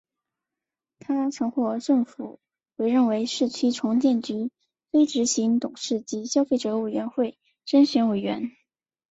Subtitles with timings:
[0.97, 2.39] 他曾获政府
[2.77, 4.49] 委任为市区重建局
[4.89, 8.49] 非执行董事及消费者委员会增选委员。